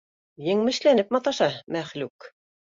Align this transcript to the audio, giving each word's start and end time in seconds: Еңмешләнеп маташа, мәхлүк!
Еңмешләнеп 0.45 1.13
маташа, 1.17 1.51
мәхлүк! 1.79 2.31